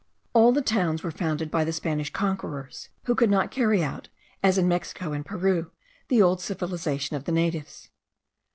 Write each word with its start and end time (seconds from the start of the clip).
All 0.33 0.51
the 0.51 0.63
towns 0.63 1.03
were 1.03 1.11
founded 1.11 1.51
by 1.51 1.63
the 1.63 1.71
Spanish 1.71 2.11
conquerors, 2.11 2.89
who 3.03 3.13
could 3.13 3.29
not 3.29 3.51
carry 3.51 3.83
out, 3.83 4.09
as 4.41 4.57
in 4.57 4.67
Mexico 4.67 5.11
and 5.13 5.23
Peru, 5.23 5.69
the 6.07 6.23
old 6.23 6.41
civilization 6.41 7.15
of 7.15 7.25
the 7.25 7.31
natives. 7.31 7.89